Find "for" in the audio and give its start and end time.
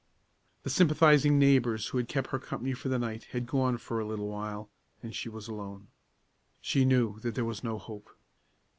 2.73-2.89, 3.77-3.99